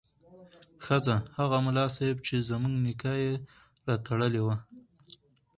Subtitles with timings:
[0.85, 3.33] ښځه: هغه ملا صیب چې زموږ نکاح یې
[3.87, 4.55] راتړلې وه